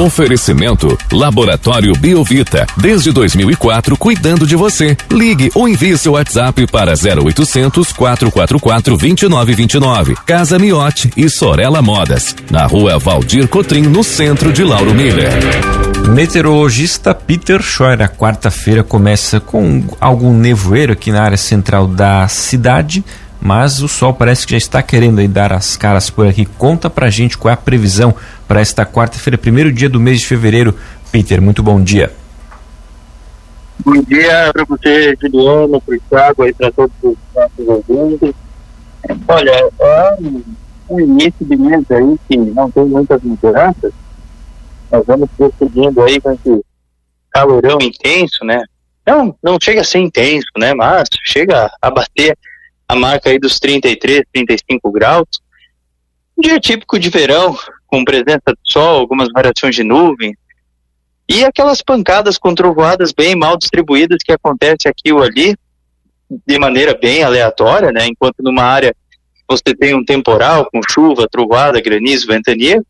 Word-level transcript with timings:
Oferecimento 0.00 0.96
Laboratório 1.12 1.92
Biovita. 1.92 2.66
Desde 2.74 3.12
2004, 3.12 3.98
cuidando 3.98 4.46
de 4.46 4.56
você. 4.56 4.96
Ligue 5.12 5.50
ou 5.54 5.68
envie 5.68 5.98
seu 5.98 6.12
WhatsApp 6.12 6.66
para 6.68 6.94
0800 6.94 7.92
444 7.92 8.96
2929. 8.96 10.14
Casa 10.24 10.58
Miote 10.58 11.10
e 11.14 11.28
Sorella 11.28 11.82
Modas. 11.82 12.34
Na 12.50 12.64
rua 12.64 12.98
Valdir 12.98 13.46
Cotrim, 13.46 13.82
no 13.82 14.02
centro 14.02 14.50
de 14.50 14.64
Lauro 14.64 14.94
Miller. 14.94 15.32
Meteorologista 16.08 17.14
Peter 17.14 17.60
Scheuer, 17.60 18.00
a 18.00 18.08
quarta-feira 18.08 18.82
começa 18.82 19.38
com 19.38 19.84
algum 20.00 20.32
nevoeiro 20.32 20.94
aqui 20.94 21.12
na 21.12 21.22
área 21.22 21.36
central 21.36 21.86
da 21.86 22.26
cidade 22.26 23.04
mas 23.40 23.80
o 23.82 23.88
sol 23.88 24.12
parece 24.12 24.46
que 24.46 24.52
já 24.52 24.58
está 24.58 24.82
querendo 24.82 25.26
dar 25.26 25.52
as 25.52 25.76
caras 25.76 26.10
por 26.10 26.26
aqui. 26.26 26.44
Conta 26.44 26.90
pra 26.90 27.08
gente 27.08 27.38
qual 27.38 27.50
é 27.50 27.54
a 27.54 27.56
previsão 27.56 28.14
para 28.46 28.60
esta 28.60 28.84
quarta-feira, 28.84 29.38
primeiro 29.38 29.72
dia 29.72 29.88
do 29.88 29.98
mês 29.98 30.20
de 30.20 30.26
fevereiro. 30.26 30.76
Peter, 31.10 31.40
muito 31.40 31.62
bom 31.62 31.82
dia. 31.82 32.12
Bom 33.84 34.02
dia 34.02 34.50
para 34.52 34.64
você, 34.64 35.16
Juliano, 35.20 35.80
para 35.80 35.94
o 35.94 36.00
Thiago, 36.10 36.42
aí 36.42 36.52
para 36.52 36.70
todos 36.70 36.94
os 37.02 37.16
nossos 37.34 37.68
ouvintes. 37.88 38.34
Olha, 39.26 39.70
é 39.80 40.16
um 40.90 41.00
início 41.00 41.46
de 41.46 41.56
mês 41.56 41.90
aí 41.90 42.16
que 42.28 42.36
não 42.36 42.70
tem 42.70 42.84
muitas 42.84 43.22
mudanças. 43.22 43.92
Nós 44.92 45.06
vamos 45.06 45.30
prosseguindo 45.36 46.02
aí 46.02 46.20
com 46.20 46.32
esse 46.32 46.60
calorão 47.30 47.78
intenso, 47.80 48.44
né? 48.44 48.62
Não, 49.06 49.34
não 49.42 49.56
chega 49.60 49.80
a 49.80 49.84
ser 49.84 50.00
intenso, 50.00 50.48
né? 50.58 50.74
Mas 50.74 51.08
chega 51.24 51.70
a 51.80 51.90
bater 51.90 52.36
a 52.90 52.96
marca 52.96 53.30
aí 53.30 53.38
dos 53.38 53.60
33, 53.60 54.22
35 54.32 54.90
graus. 54.90 55.28
Um 56.36 56.42
dia 56.42 56.58
típico 56.58 56.98
de 56.98 57.08
verão, 57.08 57.56
com 57.86 58.04
presença 58.04 58.42
do 58.48 58.58
sol, 58.64 58.98
algumas 58.98 59.28
variações 59.32 59.76
de 59.76 59.84
nuvem, 59.84 60.36
e 61.28 61.44
aquelas 61.44 61.80
pancadas 61.82 62.36
com 62.36 62.52
trovoadas 62.52 63.12
bem 63.12 63.36
mal 63.36 63.56
distribuídas 63.56 64.18
que 64.24 64.32
acontece 64.32 64.88
aqui 64.88 65.12
ou 65.12 65.22
ali, 65.22 65.56
de 66.44 66.58
maneira 66.58 66.92
bem 67.00 67.22
aleatória, 67.22 67.92
né? 67.92 68.06
Enquanto 68.06 68.42
numa 68.42 68.64
área 68.64 68.92
você 69.48 69.74
tem 69.78 69.94
um 69.94 70.04
temporal 70.04 70.68
com 70.68 70.80
chuva, 70.88 71.28
trovoada, 71.30 71.80
granizo, 71.80 72.26
ventania, 72.26 72.82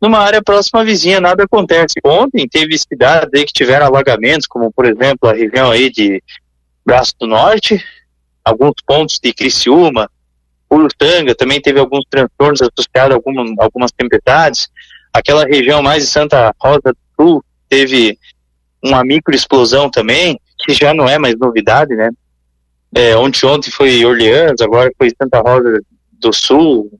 numa 0.00 0.18
área 0.18 0.42
próxima 0.42 0.84
vizinha 0.84 1.20
nada 1.20 1.44
acontece. 1.44 1.94
Ontem 2.04 2.48
teve 2.48 2.76
cidades 2.76 3.44
que 3.44 3.52
tiveram 3.52 3.86
alagamentos, 3.86 4.48
como 4.48 4.72
por 4.72 4.86
exemplo 4.86 5.28
a 5.28 5.32
região 5.32 5.70
aí 5.70 5.88
de 5.88 6.20
Braço 6.84 7.14
do 7.20 7.28
Norte, 7.28 7.80
alguns 8.46 8.74
pontos 8.86 9.18
de 9.20 9.32
Criciúma, 9.34 10.08
Urutanga 10.70 11.34
também 11.34 11.60
teve 11.60 11.80
alguns 11.80 12.04
transtornos 12.08 12.62
associados 12.62 13.16
a 13.16 13.64
algumas, 13.64 13.90
tempestades. 13.92 14.68
Aquela 15.12 15.44
região 15.44 15.82
mais 15.82 16.04
de 16.04 16.10
Santa 16.10 16.54
Rosa 16.60 16.80
do 16.92 16.98
Sul 17.16 17.44
teve 17.68 18.16
uma 18.82 19.04
microexplosão 19.04 19.90
também, 19.90 20.40
que 20.58 20.72
já 20.72 20.94
não 20.94 21.08
é 21.08 21.18
mais 21.18 21.36
novidade, 21.36 21.94
né? 21.96 22.10
É, 22.94 23.16
ontem, 23.16 23.44
ontem 23.46 23.70
foi 23.70 24.04
Orleans, 24.04 24.60
agora 24.60 24.90
foi 24.96 25.10
Santa 25.10 25.40
Rosa 25.40 25.80
do 26.12 26.32
Sul, 26.32 26.90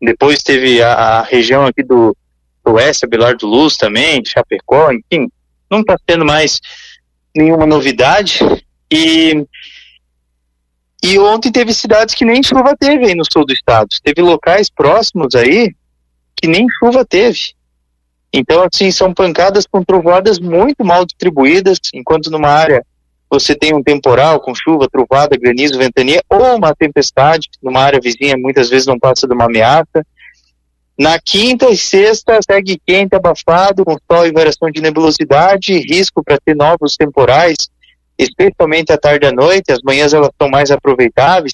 depois 0.00 0.42
teve 0.42 0.80
a, 0.80 0.92
a 0.92 1.22
região 1.22 1.66
aqui 1.66 1.82
do, 1.82 2.16
do 2.64 2.72
oeste, 2.74 3.04
Abelar 3.04 3.36
do 3.36 3.46
Luz 3.46 3.76
também, 3.76 4.24
Chapecó, 4.24 4.92
enfim, 4.92 5.28
não 5.68 5.80
está 5.80 5.96
tendo 6.06 6.24
mais 6.24 6.60
nenhuma 7.34 7.66
novidade. 7.66 8.38
E 8.90 9.44
e 11.02 11.18
ontem 11.18 11.52
teve 11.52 11.72
cidades 11.72 12.14
que 12.14 12.24
nem 12.24 12.42
chuva 12.42 12.76
teve 12.76 13.06
aí 13.06 13.14
no 13.14 13.24
sul 13.30 13.46
do 13.46 13.52
estado. 13.52 13.88
Teve 14.02 14.20
locais 14.20 14.68
próximos 14.68 15.34
aí 15.34 15.72
que 16.34 16.48
nem 16.48 16.66
chuva 16.78 17.04
teve. 17.04 17.38
Então, 18.32 18.62
assim, 18.62 18.90
são 18.90 19.14
pancadas 19.14 19.66
com 19.66 19.82
trovoadas 19.82 20.38
muito 20.38 20.84
mal 20.84 21.04
distribuídas, 21.04 21.78
enquanto 21.94 22.30
numa 22.30 22.48
área 22.48 22.84
você 23.30 23.54
tem 23.54 23.74
um 23.74 23.82
temporal 23.82 24.40
com 24.40 24.54
chuva, 24.54 24.88
trovada, 24.90 25.36
granizo, 25.36 25.78
ventania, 25.78 26.22
ou 26.30 26.56
uma 26.56 26.74
tempestade, 26.74 27.48
numa 27.62 27.80
área 27.80 28.00
vizinha 28.00 28.36
muitas 28.36 28.70
vezes 28.70 28.86
não 28.86 28.98
passa 28.98 29.26
de 29.26 29.34
uma 29.34 29.44
ameaça. 29.44 30.04
Na 30.98 31.18
quinta 31.20 31.70
e 31.70 31.76
sexta 31.76 32.40
segue 32.42 32.80
quente, 32.84 33.14
abafado, 33.14 33.84
com 33.84 33.96
sol 34.10 34.26
e 34.26 34.32
variação 34.32 34.70
de 34.70 34.80
nebulosidade, 34.80 35.78
risco 35.78 36.24
para 36.24 36.38
ter 36.44 36.56
novos 36.56 36.96
temporais, 36.96 37.56
especialmente 38.18 38.92
à 38.92 38.98
tarde 38.98 39.24
e 39.24 39.28
à 39.28 39.32
noite, 39.32 39.70
as 39.70 39.80
manhãs 39.82 40.12
elas 40.12 40.30
são 40.40 40.50
mais 40.50 40.70
aproveitáveis, 40.70 41.52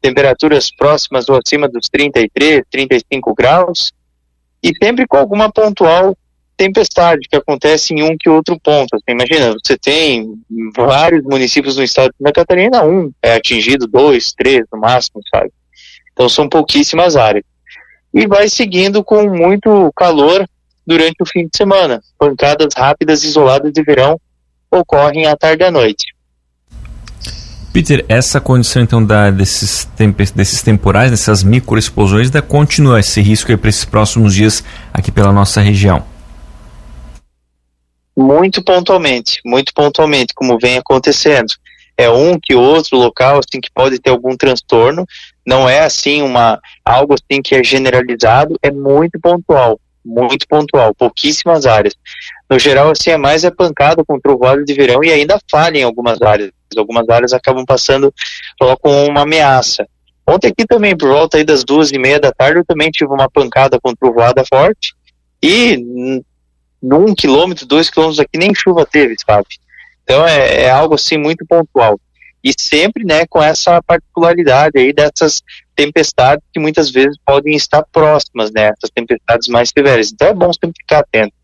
temperaturas 0.00 0.70
próximas 0.70 1.28
ou 1.28 1.36
acima 1.36 1.68
dos 1.68 1.88
33, 1.88 2.62
35 2.70 3.34
graus, 3.34 3.92
e 4.62 4.72
sempre 4.80 5.06
com 5.06 5.16
alguma 5.16 5.50
pontual 5.50 6.16
tempestade 6.56 7.28
que 7.28 7.36
acontece 7.36 7.92
em 7.92 8.02
um 8.02 8.16
que 8.16 8.28
outro 8.28 8.58
ponto. 8.58 8.94
Assim, 8.94 9.04
imagina, 9.08 9.52
você 9.52 9.76
tem 9.76 10.34
vários 10.74 11.22
municípios 11.24 11.76
no 11.76 11.82
estado 11.82 12.10
de 12.10 12.16
Santa 12.18 12.32
Catarina, 12.32 12.84
um 12.84 13.12
é 13.22 13.34
atingido, 13.34 13.86
dois, 13.86 14.32
três 14.32 14.64
no 14.72 14.80
máximo, 14.80 15.20
sabe? 15.34 15.50
Então 16.12 16.28
são 16.28 16.48
pouquíssimas 16.48 17.16
áreas. 17.16 17.44
E 18.14 18.26
vai 18.26 18.48
seguindo 18.48 19.04
com 19.04 19.28
muito 19.28 19.92
calor 19.94 20.48
durante 20.86 21.16
o 21.20 21.26
fim 21.26 21.44
de 21.44 21.54
semana. 21.54 22.00
Pancadas 22.18 22.72
rápidas 22.74 23.22
isoladas 23.22 23.70
de 23.72 23.82
verão 23.82 24.18
ocorrem 24.78 25.26
à 25.26 25.36
tarde 25.36 25.62
e 25.62 25.66
à 25.66 25.70
noite. 25.70 26.16
Peter, 27.76 28.06
essa 28.08 28.40
condição 28.40 28.80
então 28.80 29.04
da, 29.04 29.30
desses, 29.30 29.84
tempos, 29.84 30.30
desses 30.30 30.62
temporais, 30.62 31.10
dessas 31.10 31.42
microexplosões, 31.42 32.28
ainda 32.28 32.40
continua 32.40 33.00
esse 33.00 33.20
risco 33.20 33.54
para 33.58 33.68
esses 33.68 33.84
próximos 33.84 34.34
dias 34.34 34.64
aqui 34.94 35.12
pela 35.12 35.30
nossa 35.30 35.60
região? 35.60 36.02
Muito 38.16 38.64
pontualmente, 38.64 39.42
muito 39.44 39.74
pontualmente, 39.74 40.32
como 40.34 40.58
vem 40.58 40.78
acontecendo. 40.78 41.52
É 41.98 42.08
um 42.08 42.40
que 42.40 42.54
outro 42.54 42.96
local 42.96 43.40
assim 43.40 43.60
que 43.60 43.70
pode 43.70 43.98
ter 43.98 44.08
algum 44.08 44.34
transtorno, 44.34 45.04
não 45.46 45.68
é 45.68 45.80
assim 45.80 46.22
uma 46.22 46.58
algo 46.82 47.14
assim 47.14 47.42
que 47.42 47.54
é 47.54 47.62
generalizado, 47.62 48.56
é 48.62 48.70
muito 48.70 49.20
pontual, 49.20 49.78
muito 50.02 50.48
pontual, 50.48 50.94
pouquíssimas 50.94 51.66
áreas. 51.66 51.94
No 52.48 52.58
geral, 52.58 52.90
assim, 52.90 53.10
é 53.10 53.16
mais 53.16 53.44
é 53.44 53.50
pancada 53.50 54.04
com 54.04 54.20
trovoada 54.20 54.64
de 54.64 54.72
verão 54.72 55.02
e 55.02 55.12
ainda 55.12 55.38
falha 55.50 55.78
em 55.78 55.82
algumas 55.82 56.20
áreas. 56.22 56.50
Algumas 56.76 57.08
áreas 57.08 57.32
acabam 57.32 57.64
passando 57.64 58.12
com 58.80 59.06
uma 59.06 59.22
ameaça. 59.22 59.86
Ontem 60.26 60.48
aqui 60.48 60.66
também, 60.66 60.96
por 60.96 61.08
volta 61.08 61.36
aí 61.36 61.44
das 61.44 61.64
duas 61.64 61.90
e 61.92 61.98
meia 61.98 62.18
da 62.18 62.32
tarde, 62.32 62.58
eu 62.58 62.64
também 62.64 62.90
tive 62.90 63.12
uma 63.12 63.30
pancada 63.30 63.78
com 63.80 63.94
trovoada 63.94 64.44
forte 64.44 64.94
e 65.42 66.22
num 66.82 67.14
quilômetro, 67.14 67.66
dois 67.66 67.88
quilômetros 67.90 68.20
aqui 68.20 68.38
nem 68.38 68.54
chuva 68.54 68.84
teve, 68.84 69.14
sabe? 69.24 69.46
Então 70.02 70.26
é, 70.26 70.64
é 70.64 70.70
algo 70.70 70.94
assim 70.94 71.16
muito 71.16 71.44
pontual. 71.46 72.00
E 72.42 72.52
sempre, 72.56 73.04
né, 73.04 73.26
com 73.26 73.42
essa 73.42 73.82
particularidade 73.82 74.78
aí 74.78 74.92
dessas 74.92 75.42
tempestades 75.74 76.44
que 76.52 76.60
muitas 76.60 76.90
vezes 76.90 77.16
podem 77.24 77.56
estar 77.56 77.84
próximas, 77.92 78.52
né, 78.52 78.68
essas 78.68 78.90
tempestades 78.94 79.48
mais 79.48 79.70
severas. 79.70 80.12
Então 80.12 80.28
é 80.28 80.34
bom 80.34 80.52
sempre 80.52 80.80
ficar 80.80 81.00
atento. 81.00 81.34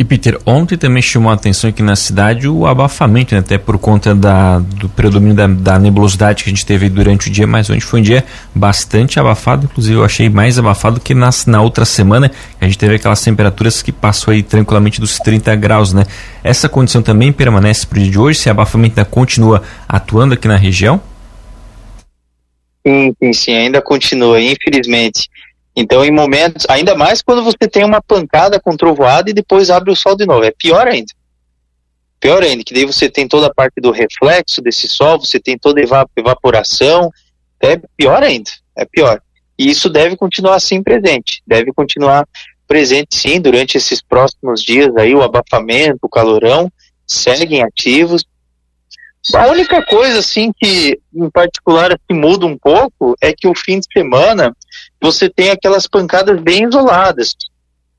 E 0.00 0.04
Peter, 0.04 0.38
ontem 0.46 0.78
também 0.78 1.02
chamou 1.02 1.30
a 1.30 1.34
atenção 1.34 1.68
aqui 1.68 1.82
na 1.82 1.94
cidade 1.94 2.48
o 2.48 2.66
abafamento, 2.66 3.34
né? 3.34 3.40
até 3.40 3.58
por 3.58 3.76
conta 3.76 4.14
da, 4.14 4.58
do 4.58 4.88
predomínio 4.88 5.36
da, 5.36 5.46
da, 5.46 5.78
nebulosidade 5.78 6.42
que 6.42 6.48
a 6.48 6.52
gente 6.54 6.64
teve 6.64 6.88
durante 6.88 7.28
o 7.28 7.30
dia, 7.30 7.46
mas 7.46 7.68
ontem 7.68 7.80
foi 7.80 8.00
um 8.00 8.02
dia 8.02 8.24
bastante 8.54 9.20
abafado, 9.20 9.66
inclusive 9.70 9.98
eu 9.98 10.02
achei 10.02 10.30
mais 10.30 10.58
abafado 10.58 10.98
que 11.00 11.12
nas, 11.12 11.44
na 11.44 11.60
outra 11.60 11.84
semana, 11.84 12.32
a 12.58 12.64
gente 12.64 12.78
teve 12.78 12.94
aquelas 12.94 13.20
temperaturas 13.20 13.82
que 13.82 13.92
passou 13.92 14.32
aí 14.32 14.42
tranquilamente 14.42 15.02
dos 15.02 15.18
30 15.18 15.54
graus, 15.56 15.92
né? 15.92 16.06
Essa 16.42 16.66
condição 16.66 17.02
também 17.02 17.30
permanece 17.30 17.86
para 17.86 17.98
o 17.98 18.00
dia 18.00 18.10
de 18.10 18.18
hoje, 18.18 18.38
se 18.38 18.48
abafamento 18.48 18.98
ainda 18.98 19.04
continua 19.04 19.62
atuando 19.86 20.32
aqui 20.32 20.48
na 20.48 20.56
região? 20.56 20.98
Sim, 22.86 23.14
sim, 23.22 23.32
sim, 23.34 23.52
ainda 23.52 23.82
continua, 23.82 24.40
infelizmente. 24.40 25.28
Então, 25.80 26.04
em 26.04 26.10
momentos, 26.10 26.66
ainda 26.68 26.94
mais 26.94 27.22
quando 27.22 27.42
você 27.42 27.66
tem 27.66 27.82
uma 27.86 28.02
pancada 28.02 28.60
com 28.60 28.76
trovoada 28.76 29.30
e 29.30 29.32
depois 29.32 29.70
abre 29.70 29.90
o 29.90 29.96
sol 29.96 30.14
de 30.14 30.26
novo, 30.26 30.44
é 30.44 30.50
pior 30.50 30.86
ainda. 30.86 31.10
Pior 32.20 32.42
ainda, 32.42 32.62
que 32.62 32.74
daí 32.74 32.84
você 32.84 33.08
tem 33.08 33.26
toda 33.26 33.46
a 33.46 33.54
parte 33.54 33.80
do 33.80 33.90
reflexo 33.90 34.60
desse 34.60 34.86
sol, 34.86 35.18
você 35.18 35.40
tem 35.40 35.56
toda 35.56 35.80
a 35.80 36.06
evaporação, 36.14 37.10
é 37.58 37.80
pior 37.96 38.22
ainda, 38.22 38.50
é 38.76 38.84
pior. 38.84 39.22
E 39.58 39.70
isso 39.70 39.88
deve 39.88 40.18
continuar 40.18 40.56
assim 40.56 40.82
presente, 40.82 41.42
deve 41.46 41.72
continuar 41.72 42.28
presente 42.68 43.16
sim 43.16 43.40
durante 43.40 43.78
esses 43.78 44.02
próximos 44.02 44.62
dias 44.62 44.94
aí, 44.98 45.14
o 45.14 45.22
abafamento, 45.22 46.00
o 46.02 46.10
calorão, 46.10 46.70
seguem 47.06 47.62
ativos. 47.62 48.22
A 49.34 49.46
única 49.46 49.82
coisa 49.86 50.18
assim 50.18 50.52
que 50.52 51.00
em 51.14 51.30
particular 51.30 51.92
assim, 51.92 52.20
muda 52.20 52.44
um 52.44 52.58
pouco 52.58 53.16
é 53.18 53.32
que 53.32 53.48
o 53.48 53.54
fim 53.54 53.80
de 53.80 53.86
semana 53.90 54.54
você 55.00 55.28
tem 55.30 55.50
aquelas 55.50 55.86
pancadas 55.86 56.40
bem 56.40 56.64
isoladas, 56.64 57.34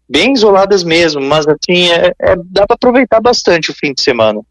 bem 0.07 0.33
isoladas 0.33 0.83
mesmo, 0.83 1.21
mas 1.21 1.45
assim, 1.47 1.89
é, 1.89 2.13
é 2.19 2.35
dá 2.45 2.67
para 2.67 2.75
aproveitar 2.75 3.19
bastante 3.19 3.71
o 3.71 3.73
fim 3.73 3.93
de 3.93 4.01
semana. 4.01 4.41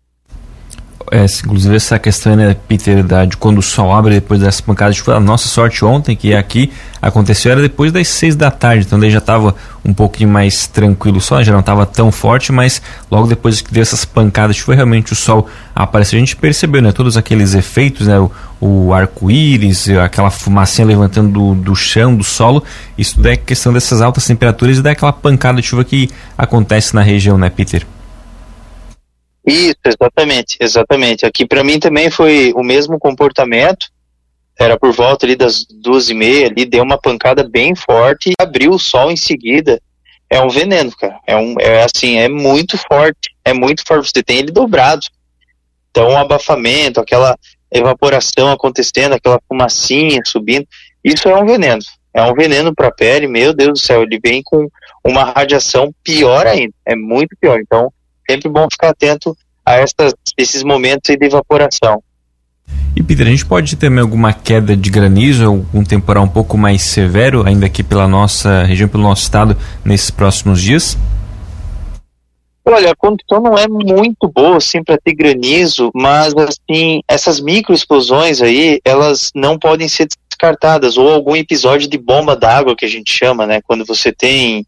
É, 1.11 1.25
inclusive 1.25 1.75
essa 1.75 1.99
questão, 1.99 2.37
né, 2.37 2.55
Peter, 2.69 3.03
da, 3.03 3.25
de 3.25 3.37
quando 3.37 3.59
o 3.59 3.63
sol 3.63 3.93
abre 3.93 4.15
depois 4.15 4.41
dessa 4.41 4.63
pancada 4.63 4.93
de 4.93 4.99
chuva, 4.99 5.17
a 5.17 5.21
nossa 5.21 5.49
sorte 5.49 5.83
ontem, 5.85 6.15
que 6.15 6.35
aqui 6.35 6.71
aconteceu, 7.01 7.51
era 7.51 7.63
depois 7.63 7.91
das 7.91 8.07
seis 8.07 8.37
da 8.37 8.51
tarde, 8.51 8.85
então 8.87 9.01
daí 9.01 9.11
já 9.11 9.19
estava 9.19 9.55
um 9.83 9.95
pouquinho 9.95 10.29
mais 10.29 10.67
tranquilo 10.67 11.17
o 11.17 11.21
sol, 11.21 11.43
já 11.43 11.53
não 11.53 11.61
estava 11.61 11.87
tão 11.87 12.13
forte, 12.13 12.53
mas 12.53 12.83
logo 13.11 13.27
depois 13.27 13.63
que 13.63 13.73
deu 13.73 13.81
essas 13.81 14.05
pancadas 14.05 14.57
de 14.57 14.63
chuva, 14.63 14.75
realmente 14.75 15.13
o 15.13 15.17
sol 15.17 15.49
apareceu. 15.75 16.19
A 16.19 16.21
gente 16.21 16.37
percebeu, 16.37 16.83
né, 16.83 16.93
todos 16.93 17.17
aqueles 17.17 17.55
efeitos, 17.55 18.07
né, 18.07 18.19
o, 18.19 18.31
o 18.61 18.93
arco-íris, 18.93 19.89
aquela 19.89 20.31
fumacinha 20.31 20.87
levantando 20.87 21.33
do, 21.33 21.55
do 21.55 21.75
chão, 21.75 22.15
do 22.15 22.23
solo, 22.23 22.63
isso 22.97 23.27
é 23.27 23.37
questão 23.37 23.73
dessas 23.73 24.03
altas 24.03 24.27
temperaturas 24.27 24.79
e 24.79 24.83
daquela 24.83 25.13
pancada 25.13 25.63
de 25.63 25.67
chuva 25.67 25.83
que 25.83 26.11
acontece 26.37 26.95
na 26.95 27.03
região, 27.03 27.39
né, 27.39 27.49
Peter? 27.49 27.87
Isso, 29.51 29.77
exatamente, 29.85 30.57
exatamente. 30.61 31.27
Aqui 31.27 31.45
para 31.45 31.65
mim 31.65 31.79
também 31.79 32.11
foi 32.11 32.53
o 32.55 32.63
mesmo 32.63 32.99
comportamento. 32.99 33.89
Era 34.59 34.79
por 34.79 34.93
volta 34.93 35.27
ali 35.27 35.35
das 35.35 35.65
duas 35.65 36.11
e 36.11 36.15
meia, 36.15 36.47
ali 36.47 36.65
deu 36.65 36.83
uma 36.85 36.99
pancada 36.99 37.43
bem 37.43 37.75
forte, 37.75 38.33
abriu 38.39 38.73
o 38.73 38.79
sol 38.79 39.11
em 39.11 39.17
seguida. 39.17 39.81
É 40.29 40.41
um 40.41 40.49
veneno, 40.49 40.93
cara. 40.97 41.19
É 41.27 41.37
um, 41.37 41.57
é 41.59 41.83
assim, 41.83 42.19
é 42.19 42.29
muito 42.29 42.79
forte, 42.79 43.35
é 43.45 43.53
muito 43.53 43.83
forte. 43.85 44.11
Você 44.13 44.23
tem 44.23 44.39
ele 44.39 44.53
dobrado. 44.53 45.01
Então, 45.91 46.11
o 46.11 46.17
abafamento, 46.17 47.01
aquela 47.01 47.37
evaporação 47.73 48.53
acontecendo, 48.53 49.15
aquela 49.15 49.41
fumacinha 49.49 50.21
subindo, 50.25 50.67
isso 51.03 51.29
é 51.29 51.37
um 51.37 51.47
veneno. 51.47 51.83
É 52.15 52.23
um 52.23 52.35
veneno 52.35 52.75
para 52.75 52.89
a 52.89 52.93
pele. 52.93 53.27
Meu 53.27 53.53
Deus 53.53 53.81
do 53.81 53.85
céu, 53.85 54.03
ele 54.03 54.21
vem 54.23 54.43
com 54.43 54.69
uma 55.05 55.25
radiação 55.25 55.93
pior 56.05 56.47
ainda. 56.47 56.75
É 56.85 56.95
muito 56.95 57.37
pior. 57.41 57.59
Então, 57.61 57.93
sempre 58.31 58.49
bom 58.49 58.67
ficar 58.71 58.91
atento 58.91 59.37
a 59.65 59.75
essas, 59.75 60.15
esses 60.37 60.63
momentos 60.63 61.17
de 61.17 61.27
evaporação. 61.27 62.03
E 62.95 63.03
Peter, 63.03 63.27
a 63.27 63.31
gente 63.31 63.47
pode 63.47 63.77
ter 63.77 63.97
alguma 63.99 64.33
queda 64.33 64.77
de 64.77 64.91
granizo, 64.91 65.47
algum 65.47 65.85
temporal 65.85 66.25
um 66.25 66.29
pouco 66.29 66.57
mais 66.57 66.83
severo, 66.83 67.47
ainda 67.47 67.67
aqui 67.67 67.83
pela 67.83 68.07
nossa 68.07 68.63
região, 68.65 68.89
pelo 68.89 69.03
nosso 69.03 69.23
estado, 69.23 69.57
nesses 69.85 70.11
próximos 70.11 70.61
dias? 70.61 70.97
Olha, 72.65 72.93
a 72.93 72.97
condição 72.97 73.41
não 73.41 73.57
é 73.57 73.67
muito 73.67 74.29
boa 74.29 74.59
assim 74.59 74.83
para 74.85 74.99
ter 74.99 75.15
granizo, 75.15 75.91
mas 75.95 76.33
assim 76.37 77.01
essas 77.09 77.41
microexplosões 77.41 78.41
aí, 78.41 78.81
elas 78.85 79.31
não 79.35 79.59
podem 79.59 79.89
ser 79.89 80.07
descartadas 80.29 80.97
ou 80.97 81.11
algum 81.11 81.35
episódio 81.35 81.89
de 81.89 81.99
bomba 81.99 82.37
d'água 82.37 82.77
que 82.77 82.85
a 82.85 82.89
gente 82.89 83.11
chama, 83.11 83.47
né? 83.47 83.61
Quando 83.63 83.85
você 83.85 84.13
tem 84.13 84.65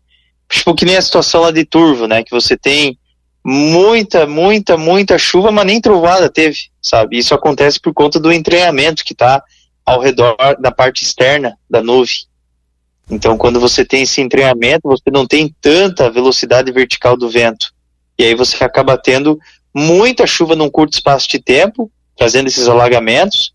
tipo 0.50 0.74
que 0.74 0.84
nem 0.84 0.96
a 0.96 1.02
situação 1.02 1.42
lá 1.42 1.50
de 1.50 1.64
Turvo, 1.64 2.06
né? 2.06 2.22
Que 2.22 2.30
você 2.30 2.56
tem 2.56 2.98
muita, 3.44 4.26
muita, 4.26 4.76
muita 4.76 5.18
chuva, 5.18 5.50
mas 5.50 5.66
nem 5.66 5.80
trovada 5.80 6.28
teve, 6.28 6.56
sabe? 6.80 7.18
Isso 7.18 7.34
acontece 7.34 7.80
por 7.80 7.92
conta 7.92 8.20
do 8.20 8.32
entranhamento 8.32 9.04
que 9.04 9.12
está 9.12 9.42
ao 9.84 10.00
redor 10.00 10.36
da 10.60 10.70
parte 10.70 11.02
externa 11.02 11.56
da 11.68 11.82
nuvem. 11.82 12.16
Então, 13.10 13.36
quando 13.36 13.58
você 13.58 13.84
tem 13.84 14.02
esse 14.02 14.20
entranhamento, 14.20 14.88
você 14.88 15.10
não 15.12 15.26
tem 15.26 15.54
tanta 15.60 16.10
velocidade 16.10 16.70
vertical 16.70 17.16
do 17.16 17.28
vento. 17.28 17.72
E 18.18 18.24
aí 18.24 18.34
você 18.34 18.62
acaba 18.62 18.96
tendo 18.96 19.38
muita 19.74 20.26
chuva 20.26 20.54
num 20.54 20.70
curto 20.70 20.94
espaço 20.94 21.28
de 21.28 21.40
tempo, 21.40 21.90
trazendo 22.16 22.46
esses 22.46 22.68
alagamentos. 22.68 23.52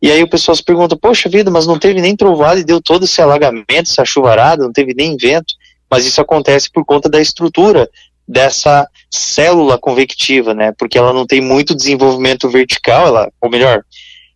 E 0.00 0.10
aí 0.10 0.22
o 0.22 0.30
pessoal 0.30 0.54
se 0.54 0.62
pergunta, 0.62 0.96
poxa 0.96 1.28
vida, 1.28 1.50
mas 1.50 1.66
não 1.66 1.78
teve 1.78 2.00
nem 2.00 2.14
trovada 2.14 2.60
e 2.60 2.64
deu 2.64 2.80
todo 2.80 3.04
esse 3.04 3.20
alagamento, 3.20 3.90
essa 3.90 4.04
chuvarada, 4.04 4.62
não 4.62 4.72
teve 4.72 4.94
nem 4.94 5.16
vento. 5.16 5.54
Mas 5.90 6.06
isso 6.06 6.20
acontece 6.20 6.70
por 6.70 6.84
conta 6.84 7.08
da 7.08 7.20
estrutura 7.20 7.88
dessa 8.26 8.88
célula 9.10 9.78
convectiva, 9.78 10.52
né? 10.52 10.72
Porque 10.76 10.98
ela 10.98 11.12
não 11.12 11.26
tem 11.26 11.40
muito 11.40 11.74
desenvolvimento 11.74 12.48
vertical, 12.48 13.06
ela, 13.06 13.32
ou 13.40 13.48
melhor, 13.48 13.82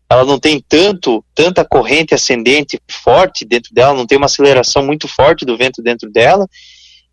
ela 0.09 0.25
não 0.25 0.39
tem 0.39 0.63
tanto 0.69 1.25
tanta 1.35 1.65
corrente 1.65 2.15
ascendente 2.15 2.81
forte 2.89 3.45
dentro 3.45 3.73
dela, 3.75 3.95
não 3.95 4.07
tem 4.07 4.19
uma 4.19 4.27
aceleração 4.27 4.85
muito 4.85 5.07
forte 5.09 5.45
do 5.45 5.57
vento 5.57 5.83
dentro 5.83 6.11
dela. 6.11 6.49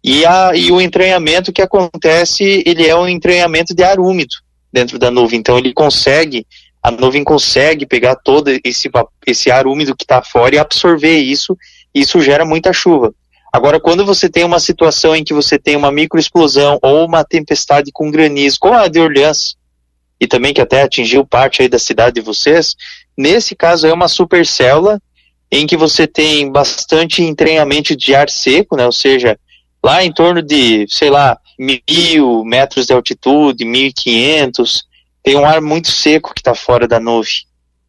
E, 0.03 0.25
a, 0.25 0.51
e 0.56 0.71
o 0.71 0.79
entranhamento 0.79 1.51
que 1.51 1.62
acontece, 1.62 2.63
ele 2.65 2.88
é 2.88 2.95
um 2.95 3.07
entranhamento 3.07 3.75
de 3.75 3.83
ar 3.83 4.00
úmido 4.00 4.35
dentro 4.71 4.97
da 4.97 5.12
nuvem. 5.12 5.39
Então 5.39 5.57
ele 5.57 5.74
consegue, 5.74 6.45
a 6.81 6.91
nuvem 6.91 7.24
consegue 7.24 7.85
pegar 7.85 8.15
todo 8.15 8.50
esse, 8.63 8.89
esse 9.25 9.51
ar 9.51 9.68
úmido 9.68 9.95
que 9.95 10.03
está 10.03 10.21
fora 10.21 10.56
e 10.56 10.59
absorver 10.59 11.18
isso, 11.18 11.57
e 11.94 12.01
isso 12.01 12.21
gera 12.21 12.45
muita 12.45 12.71
chuva. 12.71 13.13
Agora, 13.57 13.80
quando 13.80 14.06
você 14.06 14.30
tem 14.30 14.44
uma 14.44 14.59
situação 14.59 15.15
em 15.15 15.24
que 15.24 15.33
você 15.33 15.57
tem 15.57 15.75
uma 15.75 15.92
microexplosão 15.92 16.77
ou 16.80 17.07
uma 17.07 17.24
tempestade 17.24 17.92
com 17.92 18.12
granizo, 18.12 18.59
como 18.59 18.75
a 18.75 18.88
de 18.88 19.00
Orleans, 19.00 19.57
e 20.21 20.27
também 20.27 20.54
que 20.54 20.62
até 20.62 20.83
atingiu 20.83 21.25
parte 21.25 21.63
aí 21.63 21.68
da 21.68 21.80
cidade 21.80 22.13
de 22.13 22.21
vocês, 22.21 22.75
nesse 23.18 23.56
caso 23.56 23.88
é 23.88 23.92
uma 23.92 24.07
supercélula 24.07 25.01
em 25.51 25.65
que 25.65 25.75
você 25.75 26.06
tem 26.06 26.51
bastante 26.51 27.24
entranhamento 27.24 27.95
de 27.95 28.13
ar 28.13 28.30
seco, 28.30 28.77
né? 28.77 28.86
Ou 28.86 28.92
seja, 28.92 29.39
lá 29.83 30.03
em 30.03 30.13
torno 30.13 30.44
de, 30.44 30.86
sei 30.88 31.10
lá, 31.10 31.36
mil 31.57 32.45
metros 32.45 32.86
de 32.86 32.94
altitude, 32.94 33.65
mil 33.65 33.88
e 33.88 33.92
quinhentos, 33.92 34.83
tem 35.24 35.36
um 35.36 35.48
ar 35.48 35.62
muito 35.62 35.88
seco 35.88 36.31
que 36.31 36.42
está 36.42 36.53
fora 36.53 36.88
da 36.88 37.00
nuvem. 37.00 37.33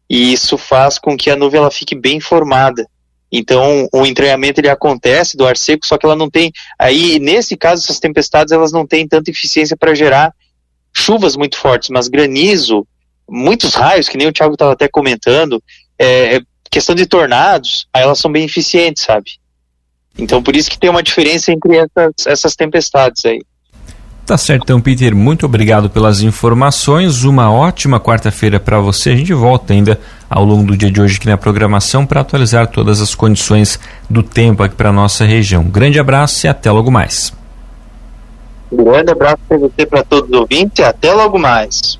E 0.09 0.33
isso 0.33 0.57
faz 0.57 0.97
com 0.97 1.15
que 1.15 1.29
a 1.29 1.35
nuvem 1.35 1.59
ela 1.59 1.69
fique 1.69 1.93
bem 1.93 2.19
formada. 2.19 2.87
Então, 3.31 3.87
o 3.93 4.05
entranhamento 4.05 4.59
ele 4.59 4.69
acontece 4.69 5.37
do 5.37 5.45
ar 5.45 5.55
seco, 5.55 5.85
só 5.85 5.97
que 5.97 6.05
ela 6.05 6.15
não 6.15 6.29
tem. 6.29 6.51
Aí, 6.77 7.19
nesse 7.19 7.55
caso, 7.55 7.83
essas 7.83 7.99
tempestades 7.99 8.51
elas 8.51 8.71
não 8.71 8.87
têm 8.87 9.07
tanta 9.07 9.29
eficiência 9.29 9.77
para 9.77 9.93
gerar 9.93 10.33
chuvas 10.91 11.35
muito 11.35 11.57
fortes, 11.57 11.89
mas 11.89 12.07
granizo, 12.07 12.87
muitos 13.29 13.75
raios, 13.75 14.09
que 14.09 14.17
nem 14.17 14.27
o 14.27 14.33
Thiago 14.33 14.53
estava 14.53 14.73
até 14.73 14.87
comentando, 14.87 15.63
é, 15.97 16.37
é, 16.37 16.41
questão 16.71 16.95
de 16.95 17.05
tornados, 17.05 17.87
aí 17.93 18.01
elas 18.01 18.19
são 18.19 18.31
bem 18.31 18.45
eficientes, 18.45 19.03
sabe? 19.03 19.39
Então, 20.17 20.41
por 20.41 20.55
isso 20.55 20.69
que 20.69 20.79
tem 20.79 20.89
uma 20.89 21.03
diferença 21.03 21.51
entre 21.51 21.77
essas, 21.77 22.27
essas 22.27 22.55
tempestades 22.55 23.23
aí. 23.25 23.41
Tá 24.29 24.37
certo, 24.37 24.61
então, 24.61 24.79
Peter, 24.79 25.15
muito 25.15 25.47
obrigado 25.47 25.89
pelas 25.89 26.21
informações. 26.21 27.23
Uma 27.23 27.51
ótima 27.51 27.99
quarta-feira 27.99 28.59
para 28.59 28.79
você. 28.79 29.09
A 29.09 29.15
gente 29.15 29.33
volta 29.33 29.73
ainda 29.73 29.99
ao 30.29 30.45
longo 30.45 30.67
do 30.67 30.77
dia 30.77 30.91
de 30.91 31.01
hoje 31.01 31.17
aqui 31.17 31.27
na 31.27 31.35
programação 31.35 32.05
para 32.05 32.21
atualizar 32.21 32.67
todas 32.67 33.01
as 33.01 33.15
condições 33.15 33.79
do 34.07 34.21
tempo 34.21 34.61
aqui 34.61 34.75
para 34.75 34.91
nossa 34.91 35.25
região. 35.25 35.63
Grande 35.63 35.99
abraço 35.99 36.45
e 36.45 36.47
até 36.47 36.69
logo 36.69 36.91
mais. 36.91 37.33
Grande 38.71 39.11
abraço 39.11 39.39
para 39.47 39.57
você, 39.57 39.83
para 39.87 40.03
todos 40.03 40.29
os 40.29 40.37
ouvintes 40.37 40.77
e 40.77 40.83
até 40.83 41.11
logo 41.11 41.39
mais. 41.39 41.97